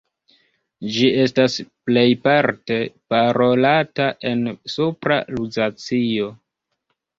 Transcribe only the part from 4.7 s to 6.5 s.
Supra Luzacio.